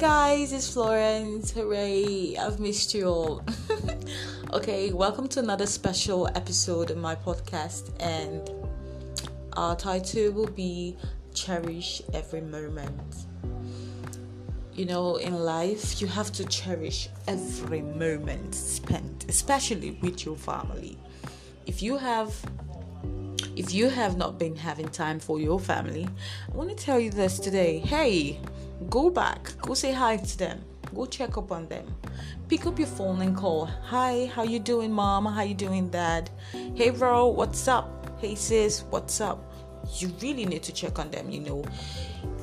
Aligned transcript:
guys, 0.00 0.54
it's 0.54 0.72
Florence. 0.72 1.50
Hooray, 1.50 2.34
I've 2.34 2.58
missed 2.58 2.94
you 2.94 3.04
all. 3.04 3.44
okay, 4.54 4.92
welcome 4.94 5.28
to 5.28 5.40
another 5.40 5.66
special 5.66 6.26
episode 6.28 6.90
of 6.90 6.96
my 6.96 7.14
podcast, 7.14 7.90
and 8.00 8.50
our 9.58 9.76
title 9.76 10.32
will 10.32 10.50
be 10.52 10.96
Cherish 11.34 12.00
Every 12.14 12.40
Moment. 12.40 13.26
You 14.72 14.86
know, 14.86 15.16
in 15.16 15.34
life, 15.34 16.00
you 16.00 16.06
have 16.06 16.32
to 16.32 16.46
cherish 16.46 17.10
every 17.28 17.82
moment 17.82 18.54
spent, 18.54 19.26
especially 19.28 19.98
with 20.00 20.24
your 20.24 20.36
family. 20.36 20.96
If 21.66 21.82
you 21.82 21.98
have 21.98 22.34
if 23.54 23.74
you 23.74 23.90
have 23.90 24.16
not 24.16 24.38
been 24.38 24.56
having 24.56 24.88
time 24.88 25.20
for 25.20 25.38
your 25.38 25.60
family, 25.60 26.08
I 26.50 26.56
want 26.56 26.70
to 26.70 26.76
tell 26.76 26.98
you 26.98 27.10
this 27.10 27.38
today. 27.38 27.80
Hey, 27.80 28.40
go 28.88 29.10
back, 29.10 29.52
go 29.60 29.74
say 29.74 29.92
hi 29.92 30.16
to 30.16 30.38
them, 30.38 30.64
go 30.94 31.04
check 31.04 31.36
up 31.36 31.52
on 31.52 31.68
them. 31.68 31.94
Pick 32.48 32.66
up 32.66 32.78
your 32.78 32.88
phone 32.88 33.20
and 33.20 33.36
call. 33.36 33.66
Hi, 33.66 34.30
how 34.34 34.42
you 34.42 34.58
doing, 34.58 34.90
mom? 34.90 35.26
How 35.26 35.42
you 35.42 35.54
doing, 35.54 35.88
dad? 35.88 36.30
Hey, 36.74 36.90
bro, 36.90 37.28
what's 37.28 37.68
up? 37.68 38.18
Hey, 38.20 38.34
sis, 38.34 38.84
what's 38.90 39.20
up? 39.20 39.52
You 39.98 40.08
really 40.20 40.46
need 40.46 40.62
to 40.64 40.72
check 40.72 40.98
on 40.98 41.10
them. 41.10 41.30
You 41.30 41.40
know, 41.40 41.64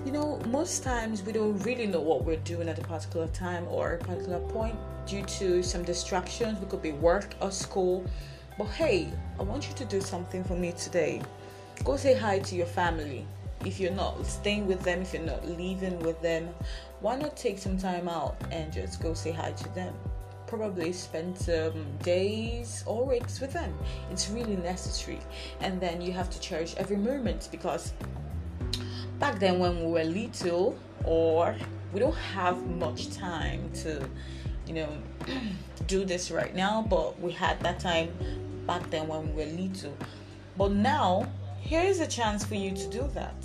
you 0.05 0.12
know, 0.12 0.40
most 0.48 0.84
times 0.84 1.23
we 1.23 1.34
don't 1.34 1.58
really 1.59 1.88
know 1.88 2.00
what 2.00 2.23
we're 2.23 2.38
doing 2.38 2.70
at 2.70 2.80
a 2.80 2.81
particular 2.81 3.28
time 3.28 3.67
or 3.67 3.95
a 3.95 3.98
particular 3.98 4.40
point 4.40 4.76
due 5.06 5.23
to 5.23 5.62
some 5.62 5.84
distractions. 5.84 6.59
We 6.59 6.67
could 6.67 6.81
be 6.81 6.94
work 6.94 7.36
or 7.42 7.52
school. 7.52 8.06
But 8.58 8.67
hey, 8.67 9.12
I 9.40 9.44
want 9.44 9.67
you 9.67 9.76
to 9.76 9.86
do 9.86 10.02
something 10.02 10.44
for 10.44 10.56
me 10.56 10.72
today. 10.72 11.22
Go 11.84 11.98
say 11.98 12.16
hi 12.16 12.40
to 12.40 12.56
your 12.56 12.66
family 12.66 13.28
if 13.66 13.79
you're 13.79 13.91
not 13.91 14.25
staying 14.25 14.67
with 14.67 14.81
them, 14.84 15.02
if 15.02 15.13
you're 15.13 15.23
not 15.23 15.47
leaving 15.47 16.00
with 16.00 16.22
them, 16.22 16.50
why 17.02 17.16
not 17.16 17.36
take 17.36 17.58
some 17.58 17.77
time 17.77 18.08
out 18.08 18.36
and 18.52 18.72
just 18.72 19.02
go 19.02 19.14
say 19.14 19.31
hi 19.31 19.52
to 19.52 19.75
them? 19.75 19.94
Probably 20.45 20.94
spend 20.94 21.38
some 21.38 21.86
days 22.03 22.83
or 22.86 23.05
weeks 23.05 23.41
with 23.41 23.53
them. 23.53 23.77
It's 24.11 24.30
really 24.30 24.55
necessary. 24.55 25.19
And 25.59 25.81
then 25.81 26.02
you 26.02 26.14
have 26.14 26.30
to 26.30 26.39
cherish 26.39 26.73
every 26.77 26.97
moment 26.97 27.49
because 27.52 27.94
back 29.19 29.39
then 29.39 29.59
when 29.59 29.80
we 29.80 29.92
were 29.92 30.03
little 30.03 30.77
or 31.03 31.55
we 31.94 31.99
don't 31.99 32.16
have 32.16 32.66
much 32.67 33.09
time 33.09 33.69
to 33.73 34.08
you 34.67 34.73
know 34.73 34.89
do 35.88 36.05
this 36.05 36.30
right 36.30 36.53
now 36.55 36.86
but 36.88 37.19
we 37.19 37.31
had 37.31 37.59
that 37.61 37.80
time 37.80 38.09
back 38.67 38.88
then 38.89 39.08
when 39.08 39.33
we 39.33 39.44
were 39.44 39.52
little 39.52 39.95
but 40.58 40.71
now 40.71 41.27
here 41.68 41.84
is 41.84 42.00
a 42.00 42.08
chance 42.08 42.46
for 42.46 42.56
you 42.56 42.72
to 42.72 42.88
do 42.88 43.10
that. 43.14 43.36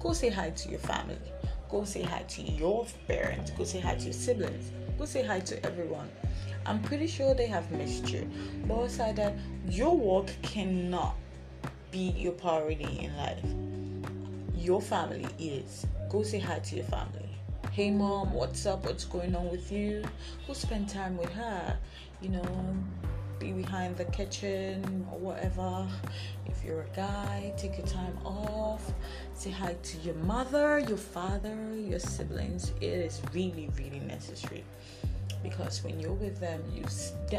Go 0.00 0.12
say 0.12 0.28
hi 0.28 0.50
to 0.50 0.68
your 0.68 0.80
family. 0.80 1.16
Go 1.70 1.84
say 1.84 2.02
hi 2.02 2.22
to 2.22 2.42
your 2.42 2.84
parents. 3.06 3.52
Go 3.52 3.62
say 3.62 3.78
hi 3.78 3.94
to 3.94 4.04
your 4.06 4.12
siblings. 4.12 4.72
Go 4.98 5.04
say 5.04 5.22
hi 5.22 5.38
to 5.38 5.64
everyone. 5.64 6.10
I'm 6.66 6.82
pretty 6.82 7.06
sure 7.06 7.32
they 7.32 7.46
have 7.46 7.70
missed 7.70 8.10
you. 8.10 8.28
But 8.66 8.80
aside 8.80 9.14
that, 9.16 9.36
your 9.68 9.96
work 9.96 10.32
cannot 10.42 11.14
be 11.92 12.10
your 12.18 12.32
priority 12.32 13.04
in 13.04 13.16
life. 13.16 13.44
Your 14.56 14.82
family 14.82 15.28
is. 15.38 15.86
Go 16.08 16.24
say 16.24 16.40
hi 16.40 16.58
to 16.58 16.74
your 16.74 16.86
family. 16.86 17.28
Hey 17.70 17.92
mom, 17.92 18.32
what's 18.32 18.66
up? 18.66 18.84
What's 18.84 19.04
going 19.04 19.36
on 19.36 19.48
with 19.48 19.70
you? 19.70 20.02
Go 20.48 20.54
spend 20.54 20.88
time 20.88 21.16
with 21.16 21.32
her. 21.34 21.78
You 22.20 22.30
know, 22.30 22.76
be 23.40 23.52
behind 23.52 23.96
the 23.96 24.04
kitchen 24.04 25.06
or 25.10 25.18
whatever. 25.18 25.88
If 26.46 26.62
you're 26.62 26.82
a 26.82 26.96
guy, 26.96 27.52
take 27.56 27.78
your 27.78 27.86
time 27.86 28.16
off. 28.24 28.92
Say 29.34 29.50
hi 29.50 29.74
to 29.82 29.98
your 29.98 30.14
mother, 30.16 30.78
your 30.78 30.98
father, 30.98 31.56
your 31.74 31.98
siblings. 31.98 32.72
It 32.80 32.92
is 32.92 33.22
really, 33.32 33.70
really 33.76 34.00
necessary 34.00 34.62
because 35.42 35.82
when 35.82 35.98
you're 35.98 36.12
with 36.12 36.38
them, 36.38 36.62
you. 36.72 36.84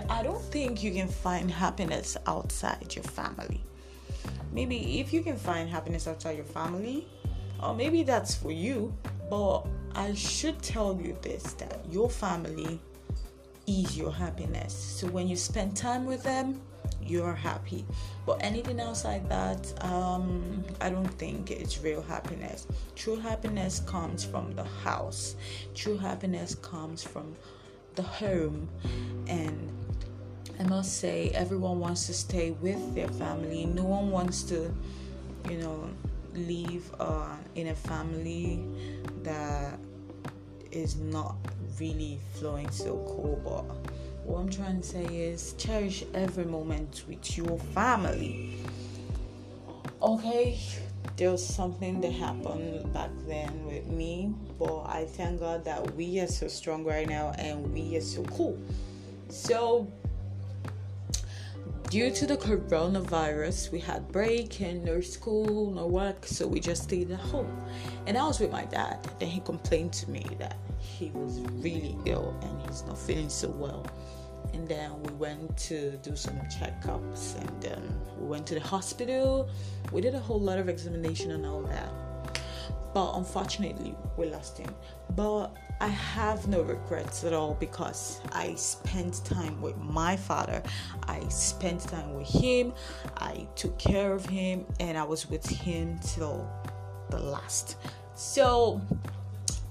I 0.09 0.23
don't 0.23 0.41
think 0.41 0.81
you 0.81 0.91
can 0.91 1.07
find 1.07 1.51
happiness 1.51 2.17
outside 2.25 2.95
your 2.95 3.03
family. 3.03 3.63
Maybe 4.51 4.99
if 4.99 5.13
you 5.13 5.21
can 5.21 5.37
find 5.37 5.69
happiness 5.69 6.07
outside 6.07 6.35
your 6.35 6.45
family, 6.45 7.07
or 7.61 7.75
maybe 7.75 8.01
that's 8.01 8.33
for 8.33 8.51
you, 8.51 8.93
but 9.29 9.67
I 9.93 10.13
should 10.15 10.61
tell 10.63 10.99
you 10.99 11.15
this 11.21 11.53
that 11.53 11.79
your 11.89 12.09
family 12.09 12.81
is 13.71 13.97
your 13.97 14.11
happiness. 14.11 14.73
So 14.73 15.07
when 15.07 15.27
you 15.27 15.35
spend 15.35 15.75
time 15.75 16.05
with 16.05 16.23
them, 16.23 16.61
you're 17.01 17.33
happy. 17.33 17.85
But 18.25 18.37
anything 18.41 18.79
outside 18.79 19.27
that, 19.29 19.73
um, 19.83 20.63
I 20.79 20.89
don't 20.89 21.07
think 21.07 21.51
it's 21.51 21.79
real 21.79 22.01
happiness. 22.01 22.67
True 22.95 23.15
happiness 23.15 23.81
comes 23.81 24.23
from 24.25 24.53
the 24.55 24.63
house. 24.63 25.35
True 25.73 25.97
happiness 25.97 26.55
comes 26.55 27.03
from 27.03 27.35
the 27.95 28.03
home, 28.03 28.69
and 29.27 29.69
I 30.59 30.63
must 30.63 30.99
say, 30.99 31.29
everyone 31.33 31.79
wants 31.79 32.07
to 32.07 32.13
stay 32.13 32.51
with 32.51 32.95
their 32.95 33.09
family. 33.09 33.65
No 33.65 33.83
one 33.83 34.11
wants 34.11 34.43
to, 34.43 34.73
you 35.49 35.57
know, 35.57 35.89
live 36.33 36.89
uh, 36.99 37.35
in 37.55 37.67
a 37.67 37.75
family 37.75 38.63
that 39.23 39.77
is 40.71 40.95
not 40.95 41.35
really 41.79 42.19
flowing 42.33 42.69
so 42.71 42.97
cool 43.07 43.39
but 43.43 43.63
what 44.25 44.39
i'm 44.39 44.49
trying 44.49 44.79
to 44.79 44.87
say 44.87 45.03
is 45.03 45.53
cherish 45.53 46.03
every 46.13 46.45
moment 46.45 47.03
with 47.07 47.37
your 47.37 47.57
family 47.73 48.55
okay 50.01 50.59
there 51.17 51.31
was 51.31 51.45
something 51.45 52.01
that 52.01 52.11
happened 52.11 52.91
back 52.93 53.09
then 53.27 53.65
with 53.65 53.87
me 53.87 54.33
but 54.59 54.83
i 54.83 55.05
thank 55.05 55.39
god 55.39 55.63
that 55.63 55.95
we 55.95 56.19
are 56.19 56.27
so 56.27 56.47
strong 56.47 56.83
right 56.83 57.07
now 57.07 57.31
and 57.37 57.73
we 57.73 57.95
are 57.97 58.01
so 58.01 58.23
cool 58.23 58.57
so 59.29 59.87
due 61.91 62.09
to 62.09 62.25
the 62.25 62.37
coronavirus, 62.37 63.69
we 63.69 63.77
had 63.77 64.09
break 64.13 64.61
and 64.61 64.81
no 64.85 65.01
school, 65.01 65.71
no 65.71 65.85
work, 65.85 66.25
so 66.25 66.47
we 66.47 66.57
just 66.57 66.83
stayed 66.83 67.11
at 67.11 67.19
home. 67.19 67.61
And 68.07 68.17
I 68.17 68.25
was 68.25 68.39
with 68.39 68.49
my 68.49 68.63
dad. 68.63 69.05
Then 69.19 69.27
he 69.27 69.41
complained 69.41 69.91
to 69.93 70.09
me 70.09 70.25
that 70.39 70.55
he 70.81 71.11
was 71.11 71.39
really 71.63 71.95
ill 72.05 72.35
and 72.41 72.61
he's 72.67 72.83
not 72.83 72.97
feeling 72.97 73.29
so 73.29 73.49
well. 73.49 73.85
And 74.53 74.67
then 74.67 75.01
we 75.03 75.13
went 75.13 75.55
to 75.57 75.91
do 75.97 76.15
some 76.15 76.35
checkups 76.59 77.39
and 77.39 77.61
then 77.61 77.81
we 78.17 78.27
went 78.27 78.47
to 78.47 78.55
the 78.55 78.61
hospital. 78.61 79.49
We 79.91 80.01
did 80.01 80.15
a 80.15 80.19
whole 80.19 80.39
lot 80.39 80.57
of 80.57 80.67
examination 80.67 81.31
and 81.31 81.45
all 81.45 81.61
that. 81.63 81.89
But 82.93 83.13
unfortunately, 83.15 83.95
we 84.17 84.25
lost 84.27 84.57
him. 84.57 84.73
But 85.15 85.55
I 85.79 85.87
have 85.87 86.47
no 86.47 86.61
regrets 86.61 87.23
at 87.23 87.31
all 87.31 87.53
because 87.53 88.19
I 88.33 88.55
spent 88.55 89.23
time 89.23 89.61
with 89.61 89.77
my 89.77 90.17
father. 90.17 90.61
I 91.03 91.21
spent 91.29 91.81
time 91.81 92.13
with 92.15 92.27
him. 92.27 92.73
I 93.17 93.47
took 93.55 93.77
care 93.79 94.11
of 94.11 94.25
him 94.25 94.65
and 94.79 94.97
I 94.97 95.03
was 95.03 95.29
with 95.29 95.47
him 95.47 95.99
till 96.03 96.49
the 97.09 97.19
last. 97.19 97.77
So 98.15 98.81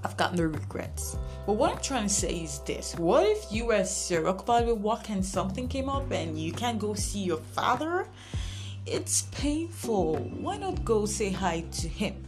I've 0.04 0.16
got 0.16 0.34
no 0.34 0.44
regrets. 0.44 1.16
But 1.46 1.54
what 1.54 1.72
I'm 1.72 1.82
trying 1.82 2.04
to 2.08 2.14
say 2.14 2.40
is 2.44 2.60
this 2.60 2.94
what 2.96 3.26
if 3.26 3.52
you 3.52 3.66
were 3.66 3.84
occupied 4.26 4.66
with 4.66 4.78
work 4.78 5.10
and 5.10 5.24
something 5.24 5.68
came 5.68 5.88
up 5.88 6.10
and 6.10 6.38
you 6.38 6.52
can't 6.52 6.78
go 6.78 6.94
see 6.94 7.20
your 7.20 7.38
father? 7.38 8.06
It's 8.86 9.22
painful. 9.32 10.16
Why 10.16 10.56
not 10.56 10.84
go 10.84 11.06
say 11.06 11.30
hi 11.30 11.64
to 11.72 11.88
him? 11.88 12.26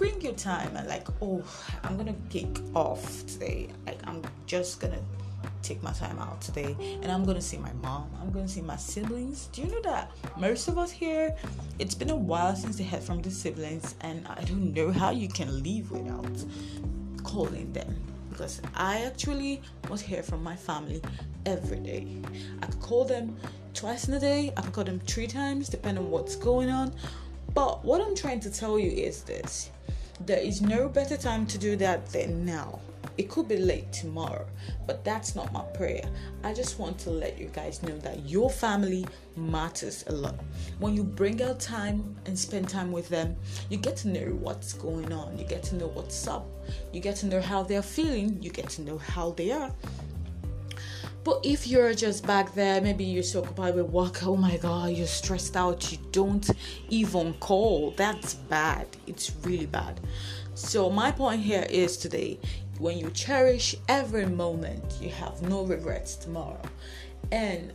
bring 0.00 0.18
your 0.22 0.32
time 0.32 0.74
and 0.76 0.88
like 0.88 1.06
oh 1.20 1.44
i'm 1.84 1.94
gonna 1.98 2.14
kick 2.30 2.58
off 2.74 3.26
today 3.26 3.68
like 3.84 3.98
i'm 4.06 4.22
just 4.46 4.80
gonna 4.80 4.98
take 5.62 5.82
my 5.82 5.92
time 5.92 6.18
out 6.18 6.40
today. 6.40 6.76
And 7.02 7.10
i'm 7.10 7.24
gonna 7.24 7.40
see 7.40 7.58
my 7.58 7.72
mom. 7.74 8.10
I'm 8.20 8.30
gonna 8.30 8.48
see 8.48 8.62
my 8.62 8.76
siblings. 8.76 9.46
Do 9.52 9.62
you 9.62 9.68
know 9.68 9.82
that 9.82 10.10
most 10.36 10.68
of 10.68 10.78
us 10.78 10.90
here 10.90 11.34
it's 11.78 11.94
been 11.94 12.10
a 12.10 12.16
while 12.16 12.56
since 12.56 12.76
they 12.76 12.84
heard 12.84 13.02
from 13.02 13.22
the 13.22 13.30
siblings 13.30 13.94
and 14.00 14.26
i 14.28 14.42
don't 14.44 14.74
know 14.74 14.90
how 14.90 15.10
you 15.10 15.28
can 15.28 15.62
leave 15.62 15.90
without 15.90 16.44
calling 17.24 17.72
them. 17.72 17.94
Because 18.30 18.60
i 18.74 19.02
actually 19.04 19.60
was 19.88 20.00
hear 20.00 20.22
from 20.22 20.42
my 20.42 20.56
family 20.56 21.02
every 21.46 21.80
day. 21.80 22.06
I 22.62 22.66
could 22.66 22.80
call 22.80 23.04
them 23.04 23.36
twice 23.74 24.08
in 24.08 24.14
a 24.14 24.20
day. 24.20 24.52
I 24.56 24.62
could 24.62 24.72
call 24.72 24.84
them 24.84 25.00
three 25.00 25.26
times 25.26 25.68
depending 25.68 26.04
on 26.04 26.10
what's 26.10 26.36
going 26.36 26.70
on. 26.70 26.94
But 27.54 27.84
what 27.84 28.00
i'm 28.00 28.14
trying 28.14 28.40
to 28.40 28.50
tell 28.50 28.78
you 28.78 28.90
is 28.90 29.22
this. 29.22 29.70
There 30.26 30.38
is 30.38 30.60
no 30.60 30.88
better 30.88 31.16
time 31.16 31.46
to 31.46 31.58
do 31.58 31.76
that 31.76 32.06
than 32.12 32.44
now. 32.44 32.80
It 33.20 33.28
could 33.28 33.48
be 33.48 33.58
late 33.58 33.92
tomorrow, 33.92 34.46
but 34.86 35.04
that's 35.04 35.36
not 35.36 35.52
my 35.52 35.60
prayer. 35.60 36.00
I 36.42 36.54
just 36.54 36.78
want 36.78 36.98
to 37.00 37.10
let 37.10 37.38
you 37.38 37.48
guys 37.48 37.82
know 37.82 37.98
that 37.98 38.26
your 38.26 38.48
family 38.48 39.06
matters 39.36 40.04
a 40.06 40.12
lot. 40.12 40.36
When 40.78 40.96
you 40.96 41.04
bring 41.04 41.42
out 41.42 41.60
time 41.60 42.16
and 42.24 42.38
spend 42.38 42.70
time 42.70 42.90
with 42.90 43.10
them, 43.10 43.36
you 43.68 43.76
get 43.76 43.94
to 43.98 44.08
know 44.08 44.38
what's 44.40 44.72
going 44.72 45.12
on, 45.12 45.36
you 45.36 45.44
get 45.44 45.62
to 45.64 45.74
know 45.74 45.88
what's 45.88 46.26
up, 46.26 46.46
you 46.94 47.00
get 47.02 47.14
to 47.16 47.26
know 47.26 47.42
how 47.42 47.62
they're 47.62 47.82
feeling, 47.82 48.42
you 48.42 48.48
get 48.48 48.70
to 48.70 48.80
know 48.80 48.96
how 48.96 49.32
they 49.32 49.50
are. 49.50 49.70
But 51.22 51.40
if 51.44 51.66
you're 51.66 51.92
just 51.92 52.26
back 52.26 52.54
there, 52.54 52.80
maybe 52.80 53.04
you're 53.04 53.22
so 53.22 53.42
occupied 53.42 53.74
with 53.74 53.90
work, 53.90 54.26
oh 54.26 54.34
my 54.34 54.56
god, 54.56 54.92
you're 54.96 55.06
stressed 55.06 55.58
out, 55.58 55.92
you 55.92 55.98
don't 56.10 56.48
even 56.88 57.34
call. 57.34 57.90
That's 57.98 58.32
bad. 58.32 58.86
It's 59.06 59.30
really 59.42 59.66
bad. 59.66 60.00
So, 60.54 60.90
my 60.90 61.10
point 61.10 61.42
here 61.42 61.66
is 61.70 61.96
today 61.96 62.38
when 62.80 62.96
you 62.96 63.10
cherish 63.10 63.76
every 63.88 64.24
moment, 64.24 64.82
you 65.00 65.10
have 65.10 65.42
no 65.42 65.64
regrets 65.64 66.16
tomorrow. 66.16 66.62
And 67.30 67.72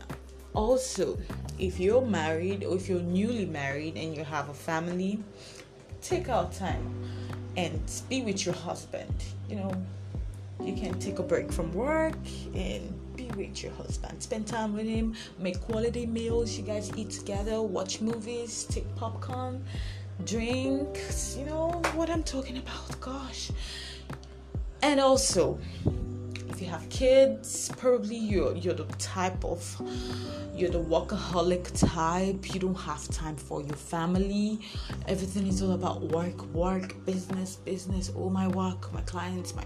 also, 0.52 1.16
if 1.60 1.78
you're 1.78 2.04
married 2.04 2.64
or 2.64 2.74
if 2.74 2.88
you're 2.88 3.00
newly 3.00 3.46
married 3.46 3.96
and 3.96 4.16
you 4.16 4.24
have 4.24 4.48
a 4.48 4.54
family, 4.54 5.20
take 6.02 6.28
out 6.28 6.52
time 6.52 6.92
and 7.56 7.80
be 8.08 8.22
with 8.22 8.44
your 8.44 8.54
husband. 8.56 9.14
You 9.48 9.56
know, 9.56 9.72
you 10.60 10.74
can 10.74 10.98
take 10.98 11.20
a 11.20 11.22
break 11.22 11.52
from 11.52 11.72
work 11.72 12.16
and 12.54 12.92
be 13.14 13.30
with 13.36 13.62
your 13.62 13.72
husband. 13.74 14.20
Spend 14.20 14.48
time 14.48 14.74
with 14.74 14.86
him, 14.86 15.14
make 15.38 15.60
quality 15.60 16.04
meals. 16.04 16.58
You 16.58 16.64
guys 16.64 16.90
eat 16.96 17.10
together, 17.10 17.62
watch 17.62 18.00
movies, 18.00 18.64
take 18.64 18.92
popcorn, 18.96 19.64
drinks. 20.24 21.36
You 21.38 21.46
know 21.46 21.68
what 21.94 22.10
I'm 22.10 22.24
talking 22.24 22.58
about. 22.58 23.00
Gosh. 23.00 23.52
And 24.82 25.00
also, 25.00 25.58
if 26.56 26.60
you 26.60 26.68
have 26.68 26.88
kids, 26.88 27.70
probably 27.76 28.16
you're 28.16 28.54
you're 28.56 28.74
the 28.74 28.84
type 28.98 29.44
of 29.44 29.62
you're 30.54 30.70
the 30.70 30.80
workaholic 30.80 31.78
type. 31.78 32.54
You 32.54 32.60
don't 32.60 32.74
have 32.74 33.06
time 33.08 33.36
for 33.36 33.60
your 33.60 33.76
family. 33.76 34.60
Everything 35.06 35.46
is 35.46 35.62
all 35.62 35.72
about 35.72 36.00
work, 36.02 36.42
work, 36.54 37.04
business, 37.04 37.56
business. 37.56 38.10
all 38.16 38.30
my 38.30 38.48
work, 38.48 38.90
my 38.92 39.02
clients, 39.02 39.54
my 39.54 39.64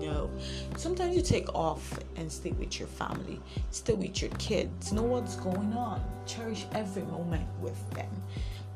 no. 0.00 0.30
Sometimes 0.76 1.16
you 1.16 1.22
take 1.22 1.52
off 1.54 1.98
and 2.14 2.30
stay 2.30 2.52
with 2.52 2.78
your 2.78 2.88
family, 2.88 3.40
stay 3.72 3.94
with 3.94 4.22
your 4.22 4.30
kids. 4.38 4.92
Know 4.92 5.02
what's 5.02 5.34
going 5.36 5.72
on. 5.72 6.00
Cherish 6.26 6.66
every 6.72 7.02
moment 7.02 7.48
with 7.60 7.78
them 7.90 8.10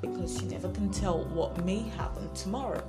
because 0.00 0.42
you 0.42 0.50
never 0.50 0.68
can 0.70 0.90
tell 0.90 1.24
what 1.26 1.64
may 1.64 1.78
happen 1.96 2.28
tomorrow. 2.34 2.82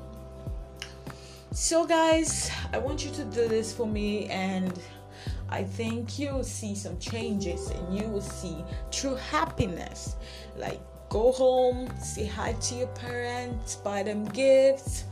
So, 1.53 1.85
guys, 1.85 2.49
I 2.73 2.79
want 2.79 3.05
you 3.05 3.11
to 3.11 3.25
do 3.25 3.47
this 3.47 3.71
for 3.71 3.85
me, 3.85 4.25
and 4.25 4.73
I 5.49 5.63
think 5.63 6.17
you'll 6.17 6.43
see 6.43 6.73
some 6.73 6.97
changes 6.97 7.69
and 7.69 7.95
you 7.95 8.07
will 8.07 8.21
see 8.21 8.65
true 8.89 9.13
happiness. 9.13 10.15
Like, 10.57 10.81
go 11.09 11.31
home, 11.31 11.87
say 11.99 12.25
hi 12.25 12.53
to 12.53 12.73
your 12.73 12.87
parents, 12.87 13.75
buy 13.75 14.01
them 14.01 14.25
gifts, 14.25 15.03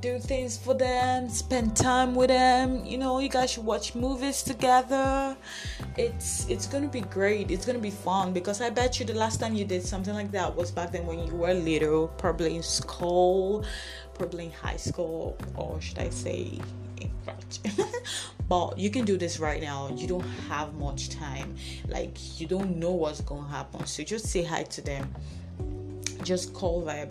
do 0.00 0.18
things 0.18 0.58
for 0.58 0.74
them, 0.74 1.28
spend 1.28 1.76
time 1.76 2.16
with 2.16 2.28
them. 2.28 2.84
You 2.84 2.98
know, 2.98 3.20
you 3.20 3.28
guys 3.28 3.52
should 3.52 3.64
watch 3.64 3.94
movies 3.94 4.42
together. 4.42 5.36
It's 5.96 6.48
it's 6.48 6.66
gonna 6.66 6.88
be 6.88 7.00
great. 7.00 7.50
It's 7.50 7.64
gonna 7.64 7.78
be 7.78 7.90
fun 7.90 8.32
because 8.32 8.60
I 8.60 8.70
bet 8.70 8.98
you 8.98 9.06
the 9.06 9.14
last 9.14 9.40
time 9.40 9.54
you 9.54 9.64
did 9.64 9.82
something 9.84 10.14
like 10.14 10.32
that 10.32 10.54
was 10.54 10.70
back 10.70 10.92
then 10.92 11.06
when 11.06 11.20
you 11.26 11.34
were 11.34 11.54
little, 11.54 12.08
probably 12.18 12.56
in 12.56 12.62
school, 12.62 13.64
probably 14.16 14.46
in 14.46 14.52
high 14.52 14.76
school, 14.76 15.36
or 15.56 15.80
should 15.80 15.98
I 15.98 16.10
say 16.10 16.58
in 17.00 17.10
college. 17.24 17.60
but 18.48 18.78
you 18.78 18.90
can 18.90 19.04
do 19.04 19.16
this 19.16 19.38
right 19.38 19.60
now. 19.60 19.90
You 19.94 20.06
don't 20.06 20.28
have 20.48 20.74
much 20.74 21.10
time. 21.10 21.54
Like 21.88 22.40
you 22.40 22.46
don't 22.46 22.76
know 22.76 22.92
what's 22.92 23.20
gonna 23.20 23.48
happen. 23.48 23.86
So 23.86 24.02
just 24.02 24.26
say 24.26 24.42
hi 24.42 24.64
to 24.64 24.80
them. 24.80 25.14
Just 26.22 26.54
call 26.54 26.82
them. 26.82 27.10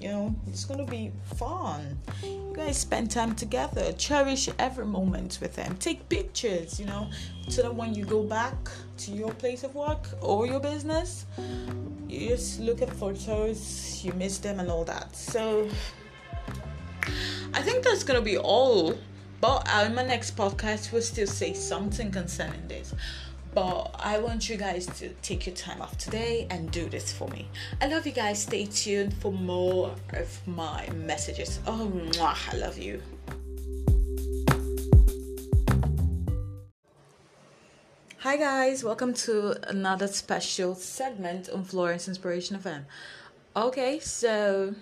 You 0.00 0.08
know, 0.08 0.34
it's 0.48 0.64
gonna 0.64 0.84
be 0.84 1.12
fun. 1.36 1.98
You 2.22 2.52
guys 2.54 2.76
spend 2.76 3.10
time 3.10 3.34
together. 3.34 3.92
Cherish 3.92 4.50
every 4.58 4.84
moment 4.84 5.38
with 5.40 5.54
them. 5.54 5.76
Take 5.78 6.08
pictures, 6.08 6.78
you 6.78 6.84
know, 6.84 7.08
so 7.48 7.62
that 7.62 7.74
when 7.74 7.94
you 7.94 8.04
go 8.04 8.22
back 8.22 8.54
to 8.98 9.12
your 9.12 9.32
place 9.32 9.64
of 9.64 9.74
work 9.74 10.06
or 10.20 10.46
your 10.46 10.60
business, 10.60 11.24
you 12.08 12.28
just 12.28 12.60
look 12.60 12.82
at 12.82 12.90
photos, 12.90 14.04
you 14.04 14.12
miss 14.12 14.38
them 14.38 14.60
and 14.60 14.70
all 14.70 14.84
that. 14.84 15.16
So 15.16 15.68
I 17.54 17.62
think 17.62 17.84
that's 17.84 18.02
gonna 18.02 18.20
be 18.20 18.36
all. 18.36 18.98
But 19.40 19.68
uh, 19.72 19.84
in 19.86 19.94
my 19.94 20.02
next 20.02 20.36
podcast, 20.36 20.90
we'll 20.90 21.02
still 21.02 21.28
say 21.28 21.54
something 21.54 22.10
concerning 22.10 22.66
this. 22.66 22.92
But 23.54 23.94
I 23.96 24.18
want 24.18 24.48
you 24.48 24.56
guys 24.56 24.86
to 24.98 25.10
take 25.22 25.46
your 25.46 25.54
time 25.54 25.80
off 25.80 25.96
today 25.96 26.48
and 26.50 26.68
do 26.72 26.88
this 26.88 27.12
for 27.12 27.28
me. 27.28 27.46
I 27.80 27.86
love 27.86 28.06
you 28.06 28.12
guys. 28.12 28.42
Stay 28.42 28.66
tuned 28.66 29.14
for 29.14 29.30
more 29.30 29.94
of 30.14 30.48
my 30.48 30.88
messages. 30.96 31.60
Oh, 31.64 31.92
mwah, 31.94 32.52
I 32.52 32.56
love 32.56 32.76
you. 32.76 33.00
Hi 38.18 38.36
guys, 38.36 38.82
welcome 38.82 39.14
to 39.14 39.54
another 39.68 40.08
special 40.08 40.74
segment 40.74 41.50
on 41.50 41.62
Florence 41.62 42.08
Inspiration 42.08 42.58
FM. 42.58 42.84
Okay, 43.54 44.00
so 44.00 44.74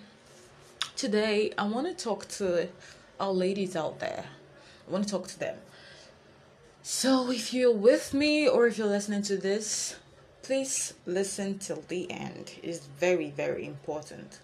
today 0.95 1.51
I 1.57 1.65
want 1.65 1.87
to 1.87 2.03
talk 2.03 2.27
to 2.39 2.69
our 3.19 3.31
ladies 3.31 3.75
out 3.75 3.99
there. 3.99 4.25
I 4.87 4.91
want 4.91 5.05
to 5.05 5.09
talk 5.09 5.27
to 5.27 5.39
them. 5.39 5.57
So, 6.81 7.31
if 7.31 7.53
you're 7.53 7.73
with 7.73 8.13
me 8.13 8.47
or 8.47 8.67
if 8.67 8.77
you're 8.77 8.87
listening 8.87 9.21
to 9.23 9.37
this, 9.37 9.95
please 10.41 10.93
listen 11.05 11.59
till 11.59 11.83
the 11.87 12.11
end. 12.11 12.55
It's 12.61 12.85
very, 12.99 13.29
very 13.29 13.65
important. 13.65 14.39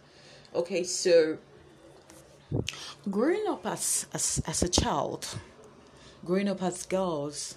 Okay, 0.55 0.83
so 0.83 1.37
growing 3.11 3.45
up 3.49 3.65
as, 3.65 4.07
as, 4.13 4.41
as 4.47 4.63
a 4.63 4.69
child, 4.69 5.27
growing 6.23 6.47
up 6.47 6.63
as 6.63 6.85
girls, 6.85 7.55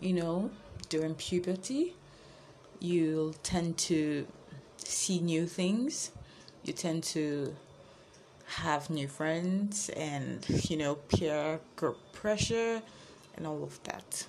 you 0.00 0.12
know, 0.12 0.50
during 0.88 1.14
puberty, 1.14 1.94
you'll 2.80 3.34
tend 3.44 3.78
to 3.78 4.26
see 4.78 5.20
new 5.20 5.46
things 5.46 6.10
you 6.64 6.72
tend 6.72 7.02
to 7.04 7.54
have 8.46 8.90
new 8.90 9.08
friends 9.08 9.88
and 9.90 10.44
you 10.68 10.76
know 10.76 10.94
peer 10.94 11.58
group 11.76 11.98
pressure 12.12 12.82
and 13.36 13.46
all 13.46 13.62
of 13.62 13.82
that. 13.84 14.26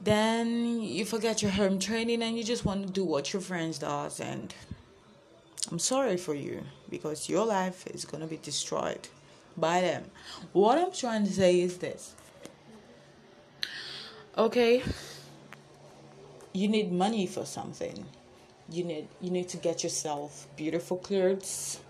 Then 0.00 0.80
you 0.80 1.04
forget 1.04 1.42
your 1.42 1.50
home 1.50 1.78
training 1.78 2.22
and 2.22 2.36
you 2.36 2.44
just 2.44 2.64
want 2.64 2.86
to 2.86 2.92
do 2.92 3.04
what 3.04 3.32
your 3.32 3.42
friends 3.42 3.78
does 3.78 4.20
and 4.20 4.54
i'm 5.72 5.80
sorry 5.80 6.16
for 6.16 6.34
you 6.34 6.62
because 6.88 7.28
your 7.28 7.44
life 7.44 7.86
is 7.88 8.04
going 8.04 8.20
to 8.20 8.28
be 8.28 8.36
destroyed 8.36 9.08
by 9.56 9.80
them. 9.80 10.04
What 10.52 10.78
i'm 10.78 10.92
trying 10.92 11.24
to 11.26 11.32
say 11.32 11.60
is 11.60 11.78
this. 11.78 12.14
Okay 14.38 14.82
you 16.56 16.68
need 16.68 16.90
money 16.90 17.26
for 17.26 17.44
something 17.44 18.06
you 18.70 18.84
need 18.84 19.08
you 19.20 19.30
need 19.30 19.48
to 19.48 19.56
get 19.56 19.82
yourself 19.82 20.46
beautiful 20.56 20.96
clothes 20.96 21.80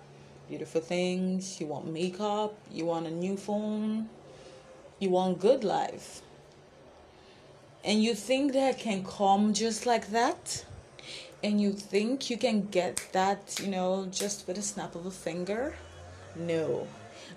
beautiful 0.49 0.81
things. 0.81 1.61
You 1.61 1.67
want 1.67 1.93
makeup. 1.93 2.55
You 2.71 2.87
want 2.87 3.09
a 3.09 3.11
new 3.11 3.37
phone. 3.37 4.09
You 5.01 5.11
want 5.11 5.41
good 5.41 5.65
life. 5.65 6.23
And 7.85 8.01
you 8.03 8.15
think 8.15 8.53
that 8.53 8.79
can 8.79 9.05
come 9.05 9.53
just 9.53 9.87
like 9.87 10.11
that? 10.11 10.65
And 11.43 11.61
you 11.61 11.73
think 11.73 12.31
you 12.31 12.37
can 12.37 12.67
get 12.67 13.09
that 13.11 13.59
you 13.61 13.69
know 13.69 14.07
just 14.11 14.47
with 14.47 14.57
a 14.59 14.63
snap 14.63 14.95
of 14.95 15.07
a 15.07 15.11
finger? 15.11 15.75
No. 16.37 16.87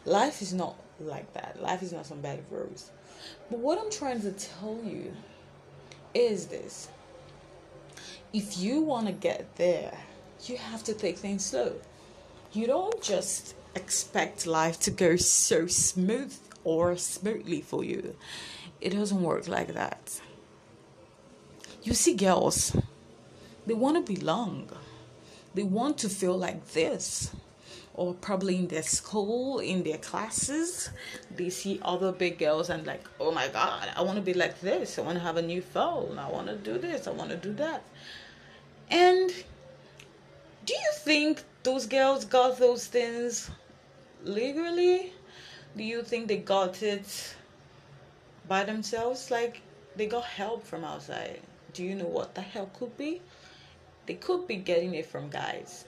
Life 0.06 0.42
is 0.42 0.54
not 0.54 0.76
like 1.00 1.34
that. 1.34 1.62
Life 1.62 1.82
is 1.82 1.92
not 1.92 2.06
some 2.06 2.22
bad 2.22 2.40
rose 2.52 2.92
but 3.50 3.60
what 3.60 3.80
i'm 3.80 3.92
trying 3.92 4.22
to 4.22 4.32
tell 4.32 4.80
you 4.86 5.14
is 6.14 6.48
this 6.48 6.90
if 8.34 8.58
you 8.60 8.82
want 8.82 9.08
to 9.08 9.14
get 9.14 9.56
there, 9.56 9.98
you 10.46 10.58
have 10.58 10.84
to 10.84 10.94
take 10.94 11.18
things 11.18 11.46
slow. 11.46 11.74
You 12.54 12.68
don't 12.68 13.02
just 13.02 13.56
expect 13.76 14.46
life 14.46 14.80
to 14.82 14.92
go 14.92 15.16
so 15.16 15.68
smooth 15.68 16.36
or 16.64 16.96
smoothly 16.98 17.62
for 17.62 17.84
you. 17.84 18.16
It 18.82 18.92
doesn't 18.92 19.22
work 19.22 19.48
like 19.48 19.74
that. 19.74 20.22
You 21.84 21.94
see, 21.94 22.16
girls, 22.16 22.76
they 23.66 23.74
want 23.74 24.06
to 24.06 24.14
belong, 24.14 24.70
they 25.54 25.64
want 25.64 25.98
to 26.00 26.10
feel 26.10 26.38
like 26.38 26.68
this. 26.74 27.32
Or 27.96 28.14
probably 28.14 28.56
in 28.56 28.68
their 28.68 28.84
school, 28.84 29.60
in 29.60 29.84
their 29.84 29.98
classes, 29.98 30.90
they 31.36 31.50
see 31.50 31.80
other 31.82 32.14
big 32.14 32.38
girls 32.38 32.70
and 32.70 32.88
like, 32.88 33.06
oh 33.20 33.32
my 33.32 33.50
god, 33.50 33.90
I 33.94 34.02
want 34.04 34.16
to 34.16 34.22
be 34.22 34.34
like 34.34 34.62
this. 34.62 34.98
I 34.98 35.02
want 35.02 35.18
to 35.18 35.24
have 35.24 35.36
a 35.36 35.42
new 35.42 35.62
phone. 35.62 36.18
I 36.18 36.30
want 36.30 36.48
to 36.48 36.56
do 36.56 36.78
this. 36.78 37.08
I 37.08 37.12
want 37.12 37.32
to 37.32 37.36
do 37.36 37.52
that. 37.56 37.84
And 38.90 39.32
do 40.66 40.74
you 40.74 40.92
think 40.94 41.44
those 41.64 41.86
girls 41.86 42.26
got 42.26 42.58
those 42.58 42.88
things 42.88 43.50
legally? 44.24 45.14
Do 45.78 45.84
you 45.84 46.02
think 46.02 46.28
they 46.28 46.38
got 46.38 46.82
it 46.82 47.36
by 48.48 48.64
themselves? 48.64 49.30
Like 49.30 49.62
they 49.96 50.08
got 50.08 50.24
help 50.24 50.66
from 50.66 50.84
outside. 50.84 51.42
Do 51.74 51.84
you 51.84 51.96
know 51.96 52.06
what 52.06 52.36
the 52.36 52.42
help 52.42 52.74
could 52.74 52.98
be? 52.98 53.22
They 54.08 54.16
could 54.16 54.48
be 54.48 54.56
getting 54.56 54.96
it 54.96 55.06
from 55.06 55.30
guys. 55.30 55.86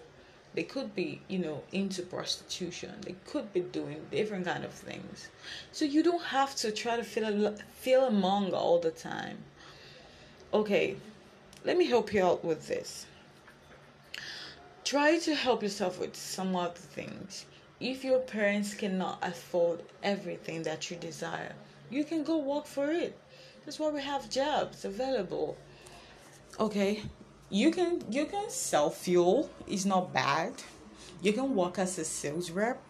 They 0.53 0.63
could 0.63 0.93
be, 0.93 1.21
you 1.27 1.39
know, 1.39 1.63
into 1.71 2.01
prostitution. 2.03 2.91
They 3.01 3.15
could 3.25 3.53
be 3.53 3.61
doing 3.61 4.05
different 4.11 4.45
kind 4.45 4.65
of 4.65 4.71
things. 4.71 5.29
So 5.71 5.85
you 5.85 6.03
don't 6.03 6.23
have 6.23 6.55
to 6.57 6.71
try 6.71 6.97
to 6.97 7.03
feel 7.03 7.55
feel 7.79 8.03
among 8.05 8.53
all 8.53 8.79
the 8.79 8.91
time. 8.91 9.37
Okay, 10.53 10.97
let 11.63 11.77
me 11.77 11.85
help 11.85 12.13
you 12.13 12.25
out 12.25 12.43
with 12.43 12.67
this. 12.67 13.05
Try 14.83 15.19
to 15.19 15.35
help 15.35 15.61
yourself 15.61 15.99
with 15.99 16.15
some 16.15 16.55
other 16.55 16.73
things. 16.73 17.45
if 17.79 18.03
your 18.03 18.19
parents 18.19 18.75
cannot 18.75 19.17
afford 19.23 19.81
everything 20.03 20.61
that 20.63 20.91
you 20.91 20.97
desire, 20.97 21.53
you 21.89 22.03
can 22.03 22.23
go 22.23 22.37
work 22.37 22.67
for 22.67 22.91
it. 22.91 23.17
That's 23.65 23.79
why 23.79 23.89
we 23.89 24.01
have 24.01 24.29
jobs 24.29 24.85
available. 24.85 25.57
Okay, 26.59 27.03
you 27.49 27.71
can 27.71 28.03
you 28.09 28.25
can 28.25 28.49
sell 28.49 28.89
fuel. 28.89 29.49
It's 29.67 29.85
not 29.85 30.13
bad. 30.13 30.53
You 31.21 31.33
can 31.33 31.55
work 31.55 31.79
as 31.79 31.97
a 31.97 32.05
sales 32.05 32.51
rep. 32.51 32.81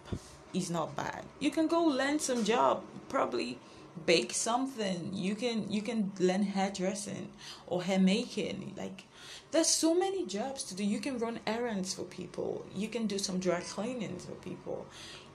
It's 0.54 0.70
not 0.70 0.96
bad. 0.96 1.24
You 1.40 1.51
can 1.51 1.68
go 1.68 1.84
learn 1.84 2.20
some 2.20 2.44
job. 2.44 2.84
Probably 3.10 3.58
bake 4.05 4.33
something. 4.33 5.12
You 5.13 5.36
can 5.36 5.71
you 5.71 5.81
can 5.81 6.12
learn 6.19 6.43
hairdressing 6.43 7.29
or 7.67 7.83
hair 7.83 8.00
making. 8.00 8.74
Like 8.77 9.03
there's 9.51 9.67
so 9.67 9.93
many 9.93 10.25
jobs 10.25 10.63
to 10.63 10.75
do. 10.75 10.83
You 10.83 11.00
can 11.00 11.17
run 11.19 11.39
errands 11.45 11.93
for 11.93 12.03
people. 12.03 12.65
You 12.75 12.88
can 12.88 13.07
do 13.07 13.17
some 13.17 13.39
dry 13.39 13.62
cleaning 13.62 14.17
for 14.17 14.33
people. 14.33 14.86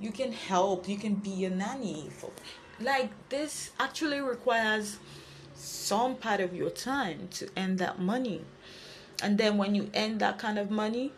You 0.01 0.11
can 0.13 0.33
help. 0.33 0.89
You 0.89 0.97
can 0.97 1.15
be 1.15 1.45
a 1.45 1.51
nanny 1.51 2.09
for 2.11 2.31
like 2.81 3.11
this 3.29 3.71
actually 3.81 4.21
requires 4.21 4.99
some 5.55 6.17
part 6.17 6.41
of 6.41 6.55
your 6.55 6.71
time 6.71 7.29
to 7.33 7.49
earn 7.57 7.77
that 7.77 7.99
money. 7.99 8.45
And 9.23 9.39
then 9.39 9.57
when 9.57 9.75
you 9.75 9.91
earn 9.95 10.19
that 10.19 10.39
kind 10.39 10.59
of 10.59 10.71
money, 10.71 11.13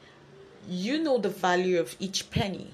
you 0.69 1.03
know 1.03 1.19
the 1.19 1.29
value 1.29 1.81
of 1.81 1.97
each 1.99 2.31
penny. 2.31 2.71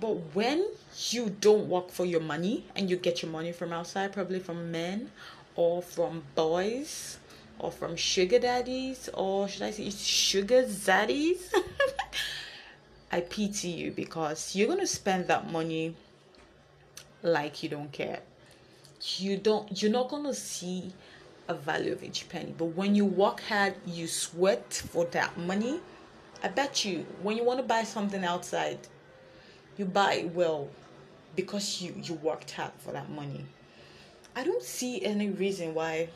But 0.00 0.34
when 0.34 0.66
you 1.10 1.28
don't 1.40 1.68
work 1.68 1.90
for 1.90 2.06
your 2.06 2.20
money 2.20 2.64
and 2.74 2.88
you 2.88 2.96
get 2.96 3.22
your 3.22 3.30
money 3.30 3.52
from 3.52 3.72
outside, 3.72 4.12
probably 4.12 4.40
from 4.40 4.70
men 4.70 5.10
or 5.54 5.82
from 5.82 6.22
boys 6.34 7.18
or 7.58 7.70
from 7.70 7.96
sugar 7.96 8.38
daddies 8.38 9.08
or 9.12 9.48
should 9.48 9.62
I 9.62 9.70
say 9.72 9.90
sugar 9.90 10.64
zaddies? 10.64 11.52
I 13.12 13.20
pity 13.20 13.68
you 13.68 13.90
because 13.90 14.56
you're 14.56 14.68
gonna 14.68 14.86
spend 14.86 15.28
that 15.28 15.50
money 15.50 15.94
like 17.22 17.62
you 17.62 17.68
don't 17.68 17.92
care. 17.92 18.20
You 19.18 19.36
don't 19.36 19.80
you're 19.80 19.92
not 19.92 20.08
gonna 20.08 20.34
see 20.34 20.92
a 21.48 21.54
value 21.54 21.92
of 21.92 22.02
each 22.02 22.28
penny. 22.28 22.54
But 22.56 22.66
when 22.66 22.94
you 22.94 23.04
work 23.04 23.40
hard, 23.40 23.74
you 23.86 24.06
sweat 24.06 24.72
for 24.72 25.04
that 25.06 25.38
money. 25.38 25.80
I 26.42 26.48
bet 26.48 26.84
you 26.84 27.06
when 27.22 27.36
you 27.36 27.44
want 27.44 27.60
to 27.60 27.66
buy 27.66 27.82
something 27.84 28.24
outside, 28.24 28.78
you 29.76 29.84
buy 29.84 30.14
it 30.14 30.34
well 30.34 30.68
because 31.36 31.80
you 31.82 31.94
you 32.02 32.14
worked 32.14 32.50
hard 32.52 32.72
for 32.78 32.92
that 32.92 33.10
money. 33.10 33.44
I 34.34 34.44
don't 34.44 34.62
see 34.62 35.04
any 35.04 35.30
reason 35.30 35.74
why 35.74 36.08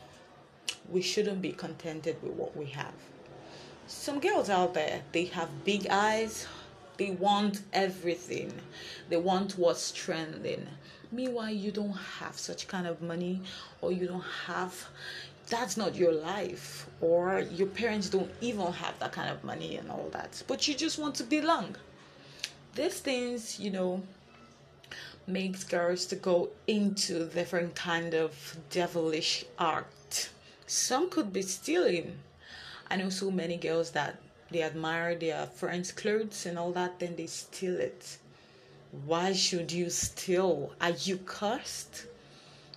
we 0.89 1.01
shouldn't 1.01 1.41
be 1.41 1.51
contented 1.51 2.21
with 2.21 2.33
what 2.33 2.55
we 2.55 2.65
have. 2.65 2.93
Some 3.87 4.19
girls 4.19 4.49
out 4.49 4.73
there, 4.73 5.01
they 5.11 5.25
have 5.25 5.63
big 5.65 5.87
eyes, 5.89 6.47
they 6.97 7.11
want 7.11 7.61
everything, 7.73 8.53
they 9.09 9.17
want 9.17 9.57
what's 9.57 9.91
trending. 9.91 10.67
Meanwhile, 11.11 11.51
you 11.51 11.71
don't 11.71 11.97
have 12.19 12.37
such 12.37 12.67
kind 12.67 12.87
of 12.87 13.01
money, 13.01 13.41
or 13.81 13.91
you 13.91 14.07
don't 14.07 14.25
have 14.45 14.87
that's 15.49 15.75
not 15.75 15.95
your 15.95 16.13
life, 16.13 16.87
or 17.01 17.41
your 17.41 17.67
parents 17.67 18.09
don't 18.09 18.31
even 18.39 18.71
have 18.71 18.97
that 18.99 19.11
kind 19.11 19.29
of 19.29 19.43
money 19.43 19.75
and 19.75 19.91
all 19.91 20.09
that, 20.13 20.41
but 20.47 20.67
you 20.67 20.73
just 20.73 20.97
want 20.97 21.15
to 21.15 21.23
belong. 21.23 21.75
These 22.75 23.01
things, 23.01 23.59
you 23.59 23.69
know, 23.69 24.01
makes 25.27 25.63
girls 25.63 26.05
to 26.07 26.15
go 26.15 26.49
into 26.67 27.25
different 27.27 27.75
kind 27.75 28.13
of 28.13 28.57
devilish 28.69 29.45
art 29.57 30.29
some 30.71 31.09
could 31.09 31.33
be 31.33 31.41
stealing. 31.41 32.17
I 32.89 32.95
know 32.95 33.09
so 33.09 33.29
many 33.29 33.57
girls 33.57 33.91
that 33.91 34.21
they 34.51 34.63
admire 34.63 35.15
their 35.15 35.45
friends' 35.47 35.91
clothes 35.91 36.45
and 36.45 36.57
all 36.57 36.71
that, 36.71 36.97
then 36.97 37.17
they 37.17 37.27
steal 37.27 37.77
it. 37.77 38.17
Why 39.05 39.33
should 39.33 39.73
you 39.73 39.89
steal? 39.89 40.71
Are 40.79 40.91
you 40.91 41.17
cursed? 41.17 42.05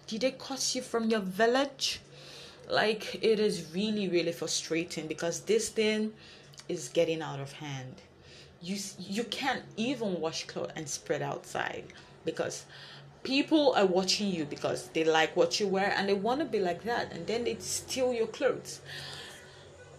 Did 0.09 0.23
they 0.23 0.33
curse 0.33 0.75
you 0.75 0.83
from 0.83 1.09
your 1.09 1.21
village? 1.21 2.01
Like, 2.69 3.23
it 3.23 3.39
is 3.39 3.73
really, 3.73 4.09
really 4.09 4.33
frustrating 4.33 5.07
because 5.07 5.43
this 5.43 5.69
thing 5.69 6.15
is 6.69 6.89
getting 6.89 7.23
out 7.23 7.39
of 7.39 7.53
hand. 7.53 8.03
You, 8.61 8.77
you 8.99 9.23
can't 9.23 9.63
even 9.77 10.21
wash 10.21 10.49
clothes 10.49 10.73
and 10.75 10.89
spread 10.89 11.23
outside 11.23 11.85
because 12.25 12.65
people 13.23 13.73
are 13.75 13.87
watching 13.87 14.29
you 14.29 14.45
because 14.45 14.89
they 14.89 15.05
like 15.05 15.37
what 15.37 15.59
you 15.59 15.67
wear 15.67 15.93
and 15.97 16.09
they 16.09 16.15
want 16.15 16.41
to 16.41 16.47
be 16.47 16.61
like 16.61 16.85
that 16.85 17.13
and 17.13 17.27
then 17.27 17.45
they 17.45 17.57
steal 17.57 18.13
your 18.13 18.27
clothes. 18.27 18.81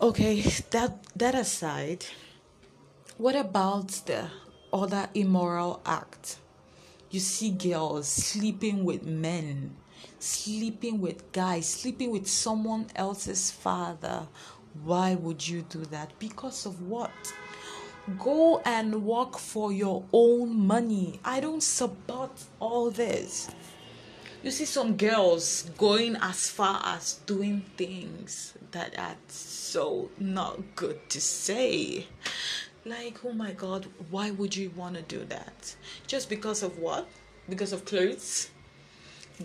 Okay 0.02 0.42
that 0.72 1.04
that 1.16 1.36
aside 1.36 2.06
what 3.18 3.36
about 3.36 3.90
the 4.06 4.30
other 4.74 5.08
immoral 5.14 5.82
act? 5.86 6.38
You 7.10 7.20
see 7.20 7.52
girls 7.52 8.08
sleeping 8.08 8.84
with 8.84 9.04
men 9.04 9.76
sleeping 10.20 11.00
with 11.00 11.32
guys 11.32 11.68
sleeping 11.68 12.10
with 12.12 12.28
someone 12.28 12.88
else's 12.96 13.52
father. 13.52 14.28
Why 14.84 15.16
would 15.16 15.48
you 15.48 15.62
do 15.64 15.86
that? 15.86 16.18
Because 16.20 16.66
of 16.66 16.82
what 16.82 17.12
Go 18.20 18.62
and 18.66 19.04
work 19.04 19.40
for 19.40 19.72
your 19.72 20.04
own 20.14 20.68
money. 20.68 21.20
I 21.26 21.40
don't 21.40 21.64
support 21.64 22.32
all 22.60 22.92
this. 22.92 23.50
You 24.44 24.52
see 24.52 24.66
some 24.66 24.96
girls 24.96 25.72
going 25.76 26.16
as 26.18 26.52
far 26.52 26.80
as 26.86 27.16
doing 27.26 27.62
things 27.78 28.54
that 28.72 28.98
are 29.00 29.16
so 29.28 30.12
not 30.20 30.76
good 30.76 31.10
to 31.10 31.20
say. 31.20 32.06
Like, 32.86 33.26
oh 33.26 33.34
my 33.34 33.54
god, 33.54 33.88
why 34.12 34.30
would 34.30 34.56
you 34.56 34.70
want 34.76 34.98
to 34.98 35.02
do 35.02 35.26
that? 35.26 35.76
Just 36.06 36.30
because 36.30 36.62
of 36.62 36.78
what? 36.78 37.08
Because 37.50 37.74
of 37.74 37.86
clothes? 37.86 38.52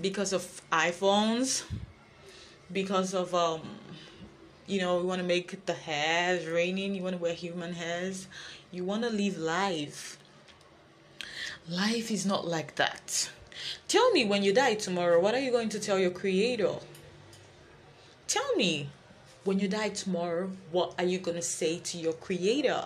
Because 0.03 0.35
of 0.35 0.61
iPhones? 0.71 1.65
Because 2.71 3.15
of 3.15 3.35
um 3.35 3.63
you 4.71 4.81
know, 4.81 5.01
you 5.01 5.07
want 5.07 5.21
to 5.21 5.27
make 5.27 5.67
the 5.67 5.75
hairs 5.75 6.47
raining, 6.47 6.95
you 6.95 7.03
want 7.03 7.17
to 7.17 7.21
wear 7.21 7.35
human 7.35 7.73
hairs, 7.75 8.29
you 8.71 8.85
want 8.85 9.03
to 9.03 9.11
live 9.11 9.37
life. 9.37 10.17
Life 11.69 12.11
is 12.11 12.25
not 12.25 12.47
like 12.47 12.77
that. 12.77 13.31
Tell 13.89 14.11
me 14.13 14.25
when 14.25 14.43
you 14.43 14.53
die 14.53 14.75
tomorrow, 14.75 15.21
what 15.21 15.35
are 15.35 15.41
you 15.41 15.51
going 15.51 15.69
to 15.71 15.81
tell 15.81 15.99
your 15.99 16.11
creator? 16.11 16.75
Tell 18.29 18.55
me 18.55 18.89
when 19.45 19.59
you 19.59 19.67
die 19.67 19.89
tomorrow, 19.89 20.51
what 20.71 20.95
are 20.99 21.05
you 21.05 21.19
going 21.19 21.37
to 21.37 21.43
say 21.43 21.81
to 21.81 21.99
your 21.99 22.13
creator? 22.13 22.85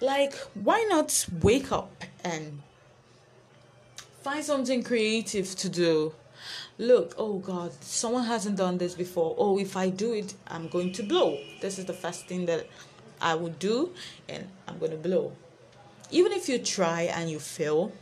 Like, 0.00 0.34
why 0.54 0.84
not 0.88 1.26
wake 1.42 1.70
up 1.70 2.04
and 2.24 2.62
find 4.22 4.44
something 4.44 4.82
creative 4.82 5.54
to 5.56 5.68
do? 5.68 6.14
Look, 6.78 7.14
oh 7.18 7.38
God, 7.38 7.72
someone 7.82 8.24
hasn't 8.24 8.56
done 8.56 8.78
this 8.78 8.94
before. 8.94 9.34
Oh, 9.38 9.58
if 9.58 9.76
I 9.76 9.90
do 9.90 10.12
it, 10.12 10.34
I'm 10.46 10.68
going 10.68 10.92
to 10.94 11.02
blow. 11.02 11.38
This 11.60 11.78
is 11.78 11.86
the 11.86 11.92
first 11.92 12.26
thing 12.26 12.46
that 12.46 12.66
I 13.20 13.34
would 13.34 13.58
do, 13.58 13.92
and 14.28 14.48
I'm 14.66 14.78
going 14.78 14.92
to 14.92 14.96
blow. 14.96 15.32
Even 16.10 16.32
if 16.32 16.48
you 16.48 16.58
try 16.58 17.02
and 17.02 17.30
you 17.30 17.38
fail, 17.38 17.92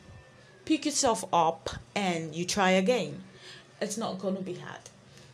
pick 0.64 0.84
yourself 0.84 1.24
up 1.32 1.70
and 1.94 2.34
you 2.34 2.44
try 2.44 2.70
again. 2.70 3.22
It's 3.80 3.96
not 3.96 4.18
going 4.18 4.36
to 4.36 4.42
be 4.42 4.54
hard. 4.54 4.80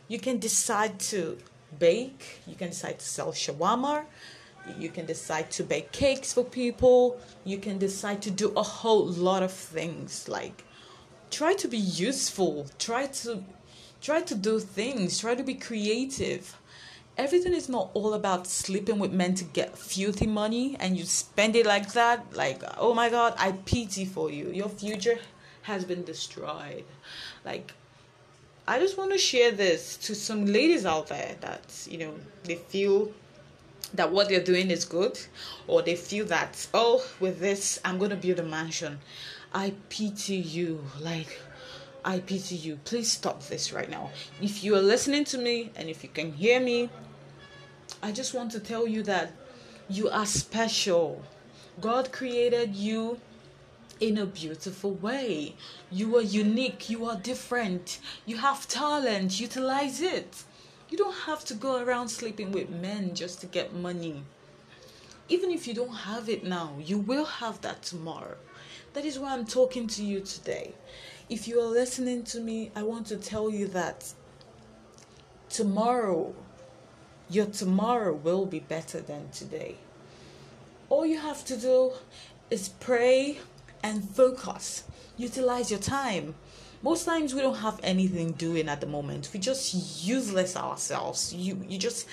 You 0.07 0.19
can 0.19 0.39
decide 0.39 0.99
to 1.11 1.37
bake, 1.79 2.41
you 2.47 2.55
can 2.55 2.69
decide 2.69 2.99
to 2.99 3.05
sell 3.05 3.31
shawarma, 3.31 4.05
you 4.77 4.89
can 4.89 5.05
decide 5.05 5.51
to 5.51 5.63
bake 5.63 5.91
cakes 5.91 6.33
for 6.33 6.43
people, 6.43 7.19
you 7.43 7.57
can 7.57 7.77
decide 7.77 8.21
to 8.21 8.31
do 8.31 8.53
a 8.55 8.63
whole 8.63 9.05
lot 9.05 9.43
of 9.43 9.51
things 9.51 10.27
like 10.27 10.63
try 11.33 11.53
to 11.53 11.67
be 11.67 11.77
useful 11.77 12.67
try 12.77 13.07
to 13.07 13.43
try 14.01 14.21
to 14.21 14.35
do 14.35 14.59
things 14.59 15.19
try 15.19 15.33
to 15.35 15.43
be 15.43 15.55
creative. 15.55 16.57
Everything 17.15 17.53
is 17.53 17.69
not 17.69 17.91
all 17.93 18.15
about 18.15 18.47
sleeping 18.47 18.97
with 18.97 19.13
men 19.13 19.35
to 19.35 19.43
get 19.43 19.77
filthy 19.77 20.25
money 20.25 20.75
and 20.79 20.97
you 20.97 21.03
spend 21.05 21.55
it 21.55 21.65
like 21.65 21.93
that 21.93 22.19
like 22.35 22.61
oh 22.77 22.93
my 22.93 23.09
god 23.09 23.33
i 23.37 23.51
pity 23.51 24.05
for 24.05 24.29
you. 24.29 24.49
Your 24.51 24.69
future 24.69 25.19
has 25.63 25.85
been 25.85 26.03
destroyed. 26.03 26.85
Like 27.45 27.73
i 28.67 28.79
just 28.79 28.97
want 28.97 29.11
to 29.11 29.17
share 29.17 29.51
this 29.51 29.97
to 29.97 30.15
some 30.15 30.45
ladies 30.45 30.85
out 30.85 31.07
there 31.07 31.35
that 31.41 31.87
you 31.89 31.97
know 31.97 32.13
they 32.43 32.55
feel 32.55 33.11
that 33.93 34.11
what 34.11 34.29
they're 34.29 34.43
doing 34.43 34.71
is 34.71 34.85
good 34.85 35.19
or 35.67 35.81
they 35.81 35.95
feel 35.95 36.25
that 36.25 36.67
oh 36.73 37.03
with 37.19 37.39
this 37.39 37.79
i'm 37.83 37.97
going 37.97 38.09
to 38.09 38.15
build 38.15 38.39
a 38.39 38.43
mansion 38.43 38.99
I 39.53 39.73
pity 39.89 40.37
you. 40.37 40.83
Like, 40.99 41.39
I 42.03 42.19
pity 42.19 42.55
you. 42.55 42.79
Please 42.85 43.11
stop 43.11 43.43
this 43.43 43.71
right 43.71 43.89
now. 43.89 44.09
If 44.41 44.63
you 44.63 44.75
are 44.75 44.81
listening 44.81 45.25
to 45.25 45.37
me 45.37 45.71
and 45.75 45.89
if 45.89 46.03
you 46.03 46.09
can 46.09 46.33
hear 46.33 46.59
me, 46.59 46.89
I 48.01 48.11
just 48.11 48.33
want 48.33 48.51
to 48.53 48.59
tell 48.59 48.87
you 48.87 49.03
that 49.03 49.31
you 49.89 50.09
are 50.09 50.25
special. 50.25 51.23
God 51.79 52.11
created 52.11 52.75
you 52.75 53.19
in 53.99 54.17
a 54.17 54.25
beautiful 54.25 54.93
way. 54.95 55.55
You 55.91 56.17
are 56.17 56.21
unique. 56.21 56.89
You 56.89 57.05
are 57.05 57.15
different. 57.15 57.99
You 58.25 58.37
have 58.37 58.67
talent. 58.67 59.39
Utilize 59.39 60.01
it. 60.01 60.43
You 60.89 60.97
don't 60.97 61.15
have 61.25 61.45
to 61.45 61.53
go 61.53 61.81
around 61.81 62.09
sleeping 62.09 62.51
with 62.51 62.69
men 62.69 63.15
just 63.15 63.39
to 63.41 63.47
get 63.47 63.73
money. 63.73 64.23
Even 65.29 65.51
if 65.51 65.67
you 65.67 65.73
don't 65.73 65.95
have 65.95 66.27
it 66.27 66.43
now, 66.43 66.73
you 66.83 66.97
will 66.97 67.25
have 67.25 67.61
that 67.61 67.81
tomorrow. 67.81 68.35
That 68.93 69.05
is 69.05 69.17
why 69.17 69.33
I'm 69.33 69.45
talking 69.45 69.87
to 69.87 70.03
you 70.03 70.19
today. 70.19 70.73
If 71.27 71.47
you 71.47 71.59
are 71.59 71.67
listening 71.67 72.23
to 72.25 72.39
me, 72.39 72.71
I 72.75 72.83
want 72.83 73.07
to 73.07 73.17
tell 73.17 73.49
you 73.49 73.67
that 73.69 74.13
tomorrow, 75.49 76.35
your 77.27 77.47
tomorrow 77.47 78.13
will 78.13 78.45
be 78.45 78.59
better 78.59 79.01
than 79.01 79.29
today. 79.29 79.77
All 80.89 81.07
you 81.07 81.17
have 81.17 81.43
to 81.45 81.57
do 81.57 81.93
is 82.51 82.69
pray 82.69 83.39
and 83.81 84.07
focus. 84.07 84.83
Utilize 85.17 85.71
your 85.71 85.79
time. 85.79 86.35
Most 86.83 87.05
times 87.05 87.33
we 87.33 87.39
don't 87.39 87.55
have 87.55 87.79
anything 87.81 88.33
doing 88.33 88.67
at 88.67 88.81
the 88.81 88.87
moment. 88.87 89.29
We 89.33 89.39
just 89.39 90.03
useless 90.05 90.57
ourselves. 90.57 91.33
You 91.33 91.63
you 91.69 91.77
just 91.77 92.05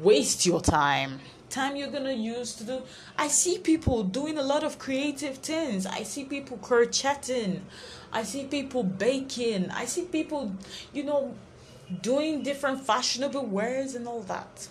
waste 0.00 0.44
your 0.44 0.60
time. 0.60 1.20
Time 1.50 1.76
you're 1.76 1.90
gonna 1.90 2.12
use 2.12 2.52
to 2.54 2.64
do. 2.64 2.82
I 3.16 3.28
see 3.28 3.58
people 3.58 4.02
doing 4.02 4.36
a 4.36 4.42
lot 4.42 4.64
of 4.64 4.80
creative 4.80 5.36
things. 5.36 5.86
I 5.86 6.02
see 6.02 6.24
people 6.24 6.56
crocheting. 6.58 7.64
I 8.12 8.24
see 8.24 8.44
people 8.44 8.82
baking. 8.82 9.70
I 9.70 9.84
see 9.84 10.02
people, 10.02 10.52
you 10.92 11.04
know, 11.04 11.34
doing 12.02 12.42
different 12.42 12.84
fashionable 12.84 13.46
wears 13.46 13.94
and 13.94 14.08
all 14.08 14.22
that. 14.22 14.66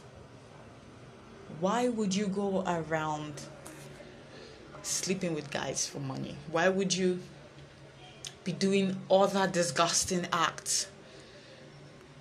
Why 1.62 1.88
would 1.88 2.14
you 2.14 2.28
go 2.28 2.66
around 2.68 3.34
sleeping 4.82 5.34
with 5.34 5.50
guys 5.50 5.88
for 5.88 6.00
money? 6.00 6.36
Why 6.52 6.68
would 6.68 6.94
you 6.94 7.22
be 8.48 8.54
doing 8.54 8.96
other 9.12 9.46
disgusting 9.46 10.26
acts? 10.32 10.88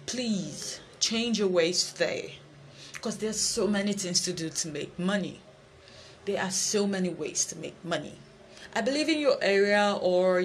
Please 0.06 0.80
change 0.98 1.38
your 1.38 1.46
ways 1.46 1.92
today 1.92 2.34
because 2.94 3.18
there's 3.18 3.38
so 3.38 3.68
many 3.68 3.92
things 3.92 4.20
to 4.22 4.32
do 4.32 4.50
to 4.50 4.66
make 4.66 4.98
money. 4.98 5.38
There 6.24 6.42
are 6.42 6.50
so 6.50 6.84
many 6.84 7.10
ways 7.10 7.44
to 7.46 7.56
make 7.56 7.76
money. 7.84 8.18
I 8.74 8.80
believe 8.80 9.08
in 9.08 9.20
your 9.20 9.36
area 9.40 9.96
or 10.02 10.42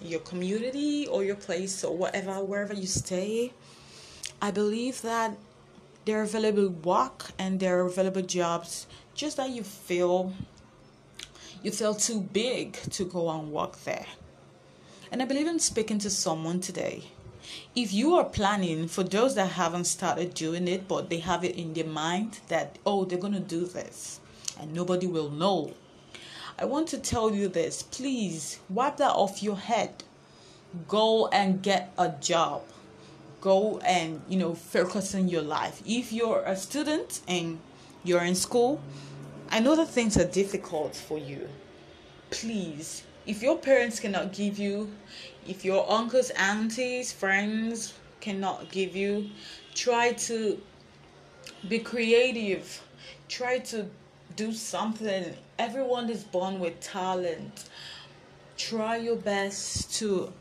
your 0.00 0.20
community 0.20 1.08
or 1.08 1.24
your 1.24 1.34
place 1.34 1.82
or 1.82 1.96
whatever, 1.96 2.44
wherever 2.44 2.74
you 2.74 2.86
stay, 2.86 3.52
I 4.40 4.52
believe 4.52 5.02
that 5.02 5.36
there 6.04 6.20
are 6.20 6.22
available 6.22 6.68
work 6.68 7.32
and 7.36 7.58
there 7.58 7.80
are 7.80 7.86
available 7.86 8.22
jobs 8.22 8.86
just 9.14 9.38
that 9.38 9.50
you 9.50 9.64
feel 9.64 10.32
you 11.64 11.72
feel 11.72 11.94
too 11.94 12.20
big 12.20 12.74
to 12.92 13.04
go 13.04 13.28
and 13.28 13.50
work 13.50 13.76
there. 13.82 14.06
And 15.12 15.20
I 15.20 15.24
believe 15.24 15.48
in 15.48 15.58
speaking 15.58 15.98
to 16.00 16.10
someone 16.10 16.60
today. 16.60 17.04
If 17.74 17.92
you 17.92 18.14
are 18.14 18.24
planning 18.24 18.86
for 18.86 19.02
those 19.02 19.34
that 19.34 19.52
haven't 19.52 19.84
started 19.86 20.34
doing 20.34 20.68
it, 20.68 20.86
but 20.86 21.10
they 21.10 21.18
have 21.18 21.44
it 21.44 21.56
in 21.56 21.74
their 21.74 21.84
mind 21.84 22.38
that, 22.46 22.78
oh, 22.86 23.04
they're 23.04 23.18
going 23.18 23.32
to 23.32 23.40
do 23.40 23.64
this 23.64 24.20
and 24.60 24.72
nobody 24.72 25.06
will 25.06 25.30
know, 25.30 25.74
I 26.58 26.64
want 26.66 26.88
to 26.88 26.98
tell 26.98 27.34
you 27.34 27.48
this 27.48 27.82
please 27.82 28.60
wipe 28.68 28.98
that 28.98 29.12
off 29.12 29.42
your 29.42 29.56
head. 29.56 30.04
Go 30.86 31.26
and 31.28 31.62
get 31.62 31.92
a 31.98 32.10
job. 32.20 32.62
Go 33.40 33.78
and, 33.78 34.22
you 34.28 34.38
know, 34.38 34.54
focus 34.54 35.14
on 35.14 35.28
your 35.28 35.42
life. 35.42 35.82
If 35.86 36.12
you're 36.12 36.42
a 36.44 36.54
student 36.54 37.22
and 37.26 37.58
you're 38.04 38.22
in 38.22 38.34
school, 38.34 38.80
I 39.50 39.58
know 39.58 39.74
that 39.74 39.88
things 39.88 40.16
are 40.16 40.26
difficult 40.26 40.94
for 40.94 41.18
you. 41.18 41.48
Please, 42.30 43.02
if 43.26 43.42
your 43.42 43.58
parents 43.58 44.00
cannot 44.00 44.32
give 44.32 44.58
you, 44.58 44.90
if 45.46 45.64
your 45.64 45.90
uncles, 45.90 46.30
aunties, 46.30 47.12
friends 47.12 47.94
cannot 48.20 48.70
give 48.70 48.94
you, 48.96 49.30
try 49.74 50.12
to 50.12 50.60
be 51.68 51.78
creative. 51.78 52.82
Try 53.28 53.58
to 53.58 53.86
do 54.36 54.52
something. 54.52 55.34
Everyone 55.58 56.08
is 56.10 56.24
born 56.24 56.60
with 56.60 56.80
talent. 56.80 57.68
Try 58.56 58.96
your 58.96 59.16
best 59.16 59.94
to 59.98 60.32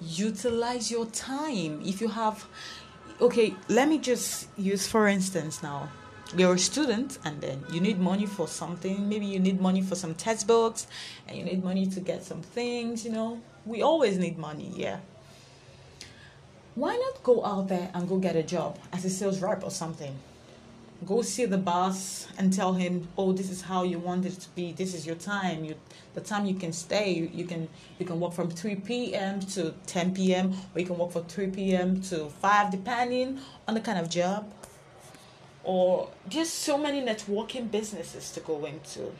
utilize 0.00 0.90
your 0.90 1.06
time. 1.06 1.82
If 1.84 2.00
you 2.00 2.08
have, 2.08 2.46
okay, 3.20 3.54
let 3.68 3.88
me 3.88 3.98
just 3.98 4.48
use 4.56 4.86
for 4.86 5.08
instance 5.08 5.62
now 5.62 5.88
you're 6.36 6.54
a 6.54 6.58
student 6.58 7.18
and 7.24 7.40
then 7.40 7.62
you 7.72 7.80
need 7.80 7.98
money 7.98 8.26
for 8.26 8.46
something. 8.46 9.08
Maybe 9.08 9.26
you 9.26 9.40
need 9.40 9.60
money 9.60 9.82
for 9.82 9.94
some 9.94 10.14
textbooks 10.14 10.86
and 11.26 11.36
you 11.36 11.44
need 11.44 11.64
money 11.64 11.86
to 11.86 12.00
get 12.00 12.24
some 12.24 12.42
things 12.42 13.04
you 13.04 13.12
know. 13.12 13.40
We 13.66 13.82
always 13.82 14.18
need 14.18 14.38
money 14.38 14.72
yeah. 14.74 15.00
Why 16.76 16.96
not 16.96 17.22
go 17.22 17.44
out 17.44 17.68
there 17.68 17.90
and 17.94 18.08
go 18.08 18.18
get 18.18 18.36
a 18.36 18.42
job 18.42 18.78
as 18.92 19.04
a 19.04 19.10
sales 19.10 19.40
rep 19.40 19.64
or 19.64 19.70
something? 19.70 20.16
Go 21.04 21.22
see 21.22 21.46
the 21.46 21.58
boss 21.58 22.28
and 22.38 22.52
tell 22.52 22.74
him 22.74 23.08
oh 23.16 23.32
this 23.32 23.50
is 23.50 23.62
how 23.62 23.82
you 23.82 23.98
want 23.98 24.24
it 24.26 24.38
to 24.40 24.48
be. 24.50 24.72
This 24.72 24.94
is 24.94 25.06
your 25.06 25.16
time. 25.16 25.64
You 25.64 25.74
the 26.14 26.20
time 26.20 26.46
you 26.46 26.54
can 26.54 26.72
stay 26.72 27.10
you, 27.10 27.30
you 27.32 27.44
can 27.44 27.68
you 27.98 28.06
can 28.06 28.20
work 28.20 28.32
from 28.32 28.50
3 28.50 28.76
p.m 28.76 29.40
to 29.40 29.74
10 29.86 30.14
p.m 30.14 30.52
or 30.74 30.80
you 30.80 30.86
can 30.86 30.98
work 30.98 31.12
from 31.12 31.24
3 31.24 31.48
p.m 31.48 32.00
to 32.02 32.28
5 32.28 32.70
depending 32.70 33.38
on 33.68 33.74
the 33.74 33.80
kind 33.80 33.98
of 33.98 34.08
job 34.08 34.52
or 35.64 36.08
just 36.28 36.54
so 36.54 36.78
many 36.78 37.02
networking 37.02 37.70
businesses 37.70 38.30
to 38.32 38.40
go 38.40 38.64
into. 38.64 39.12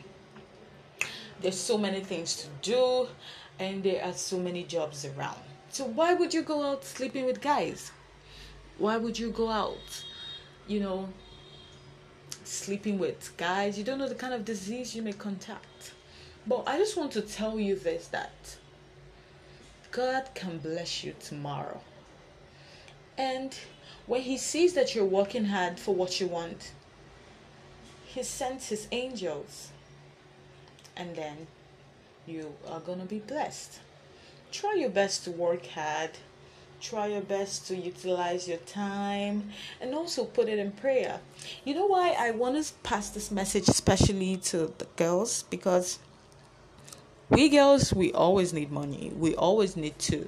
There's 1.41 1.59
so 1.59 1.77
many 1.77 2.01
things 2.01 2.35
to 2.37 2.47
do, 2.61 3.07
and 3.59 3.83
there 3.83 4.03
are 4.03 4.13
so 4.13 4.37
many 4.37 4.63
jobs 4.63 5.05
around. 5.05 5.39
So, 5.69 5.85
why 5.85 6.13
would 6.13 6.33
you 6.33 6.41
go 6.41 6.63
out 6.63 6.83
sleeping 6.83 7.25
with 7.25 7.41
guys? 7.41 7.91
Why 8.77 8.97
would 8.97 9.17
you 9.17 9.31
go 9.31 9.49
out, 9.49 10.03
you 10.67 10.79
know, 10.79 11.09
sleeping 12.43 12.99
with 12.99 13.35
guys? 13.37 13.77
You 13.77 13.83
don't 13.83 13.99
know 13.99 14.09
the 14.09 14.15
kind 14.15 14.33
of 14.33 14.45
disease 14.45 14.95
you 14.95 15.01
may 15.01 15.13
contact. 15.13 15.93
But 16.47 16.63
I 16.67 16.77
just 16.77 16.97
want 16.97 17.11
to 17.13 17.21
tell 17.21 17.59
you 17.59 17.75
this 17.75 18.07
that 18.07 18.57
God 19.91 20.29
can 20.33 20.57
bless 20.57 21.03
you 21.03 21.13
tomorrow. 21.19 21.81
And 23.17 23.55
when 24.11 24.23
he 24.23 24.35
sees 24.35 24.73
that 24.73 24.93
you're 24.93 25.05
working 25.05 25.45
hard 25.45 25.79
for 25.79 25.95
what 25.95 26.19
you 26.19 26.27
want, 26.27 26.73
he 28.03 28.21
sends 28.21 28.67
his 28.67 28.89
angels. 28.91 29.69
And 30.97 31.15
then 31.15 31.47
you 32.27 32.53
are 32.67 32.81
going 32.81 32.99
to 32.99 33.05
be 33.05 33.19
blessed. 33.19 33.79
Try 34.51 34.73
your 34.73 34.89
best 34.89 35.23
to 35.23 35.31
work 35.31 35.65
hard. 35.65 36.09
Try 36.81 37.07
your 37.07 37.21
best 37.21 37.69
to 37.69 37.77
utilize 37.77 38.49
your 38.49 38.57
time 38.57 39.51
and 39.79 39.95
also 39.95 40.25
put 40.25 40.49
it 40.49 40.59
in 40.59 40.73
prayer. 40.73 41.21
You 41.63 41.73
know 41.73 41.85
why 41.85 42.09
I 42.09 42.31
want 42.31 42.61
to 42.61 42.73
pass 42.83 43.11
this 43.11 43.31
message 43.31 43.69
especially 43.69 44.35
to 44.51 44.73
the 44.77 44.87
girls? 44.97 45.43
Because 45.49 45.99
we 47.29 47.47
girls, 47.47 47.93
we 47.93 48.11
always 48.11 48.51
need 48.51 48.73
money. 48.73 49.13
We 49.15 49.35
always 49.35 49.77
need 49.77 49.97
to 49.99 50.27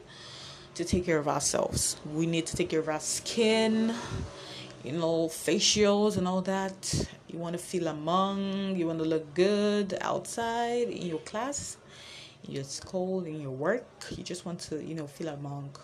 to 0.76 0.84
take 0.84 1.06
care 1.06 1.18
of 1.18 1.28
ourselves. 1.28 1.98
We 2.14 2.26
need 2.26 2.46
to 2.48 2.56
take 2.56 2.70
care 2.70 2.80
of 2.80 2.90
our 2.90 3.00
skin, 3.00 3.94
you 4.84 4.94
know, 4.94 5.28
facials 5.28 6.18
and 6.18 6.28
all 6.28 6.42
that. 6.42 7.08
You 7.28 7.40
want 7.40 7.54
to 7.54 7.62
feel 7.62 7.88
among, 7.88 8.76
you 8.76 8.88
want 8.88 9.00
to 9.00 9.06
look 9.06 9.34
good 9.34 9.98
outside 10.02 10.90
in 10.90 11.08
your 11.08 11.20
class, 11.20 11.78
in 12.44 12.54
your 12.56 12.64
school, 12.64 13.24
in 13.26 13.40
your 13.40 13.52
work. 13.52 13.86
You 14.12 14.24
just 14.24 14.46
want 14.46 14.60
to, 14.62 14.84
you 14.84 14.96
know, 14.96 15.08
feel 15.08 15.30
among. 15.30 15.76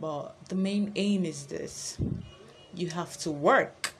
But 0.00 0.36
the 0.48 0.54
main 0.54 0.92
aim 0.96 1.24
is 1.24 1.46
this 1.46 1.98
you 2.74 2.88
have 2.90 3.16
to 3.18 3.30
work, 3.30 3.94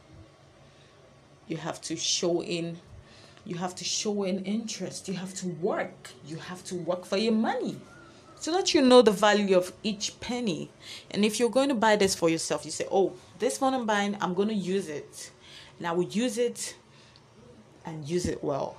you 1.48 1.56
have 1.56 1.80
to 1.82 1.96
show 1.96 2.42
in. 2.42 2.78
You 3.44 3.54
have 3.58 3.76
to 3.76 3.84
show 3.84 4.24
an 4.24 4.44
interest. 4.44 5.06
You 5.06 5.14
have 5.14 5.32
to 5.34 5.46
work. 5.46 6.10
You 6.26 6.34
have 6.34 6.64
to 6.64 6.74
work 6.74 7.04
for 7.04 7.16
your 7.16 7.32
money 7.32 7.76
so 8.38 8.52
that 8.52 8.74
you 8.74 8.82
know 8.82 9.02
the 9.02 9.12
value 9.12 9.56
of 9.56 9.72
each 9.82 10.18
penny. 10.20 10.70
And 11.10 11.24
if 11.24 11.40
you're 11.40 11.50
going 11.50 11.68
to 11.68 11.74
buy 11.74 11.96
this 11.96 12.14
for 12.14 12.28
yourself, 12.28 12.64
you 12.64 12.70
say, 12.70 12.86
"Oh, 12.90 13.12
this 13.38 13.60
one 13.60 13.74
I'm 13.74 13.86
buying, 13.86 14.16
I'm 14.20 14.34
going 14.34 14.48
to 14.48 14.54
use 14.54 14.88
it." 14.88 15.30
And 15.78 15.86
I 15.86 15.92
will 15.92 16.04
use 16.04 16.38
it 16.38 16.76
and 17.84 18.08
use 18.08 18.26
it 18.26 18.42
well. 18.42 18.76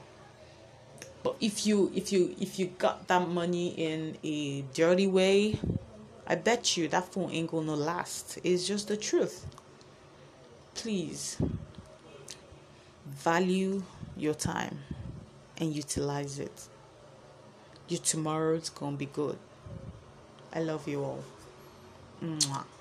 But 1.23 1.35
if 1.41 1.67
you 1.67 1.91
if 1.93 2.11
you 2.11 2.35
if 2.39 2.57
you 2.57 2.67
got 2.77 3.07
that 3.07 3.27
money 3.27 3.69
in 3.69 4.17
a 4.23 4.61
dirty 4.73 5.07
way, 5.07 5.59
I 6.25 6.35
bet 6.35 6.77
you 6.77 6.87
that 6.87 7.11
phone 7.11 7.31
ain't 7.31 7.51
gonna 7.51 7.75
last. 7.75 8.37
It's 8.43 8.67
just 8.67 8.87
the 8.87 8.97
truth. 8.97 9.45
Please 10.73 11.37
value 13.05 13.83
your 14.15 14.35
time 14.35 14.79
and 15.57 15.75
utilize 15.75 16.39
it. 16.39 16.67
Your 17.87 17.99
tomorrow's 17.99 18.69
gonna 18.69 18.97
be 18.97 19.07
good. 19.07 19.37
I 20.53 20.59
love 20.61 20.87
you 20.87 21.03
all. 21.03 21.23
Mwah. 22.23 22.76